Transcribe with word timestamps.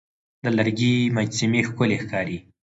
د 0.43 0.45
لرګي 0.57 0.95
مجسمې 1.15 1.61
ښکلي 1.69 1.97
ښکاري. 2.03 2.37